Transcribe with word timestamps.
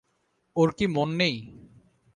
ওর 0.55 0.69
কি 0.77 0.85
মন 0.87 1.09
নেই। 1.17 1.35